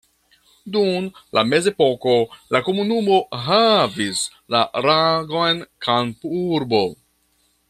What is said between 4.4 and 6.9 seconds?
la rangon kampurbo.